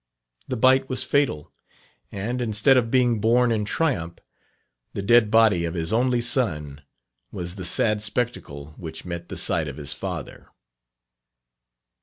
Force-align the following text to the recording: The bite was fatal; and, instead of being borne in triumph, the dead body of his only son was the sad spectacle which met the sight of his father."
The 0.47 0.57
bite 0.57 0.89
was 0.89 1.03
fatal; 1.03 1.51
and, 2.11 2.41
instead 2.41 2.75
of 2.75 2.89
being 2.89 3.21
borne 3.21 3.51
in 3.51 3.65
triumph, 3.65 4.17
the 4.95 5.03
dead 5.03 5.29
body 5.29 5.63
of 5.63 5.75
his 5.75 5.93
only 5.93 6.21
son 6.21 6.81
was 7.31 7.53
the 7.53 7.63
sad 7.63 8.01
spectacle 8.01 8.73
which 8.77 9.05
met 9.05 9.29
the 9.29 9.37
sight 9.37 9.67
of 9.67 9.77
his 9.77 9.93
father." 9.93 10.47